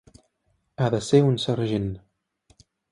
[0.85, 1.89] Ha de ser un sergent.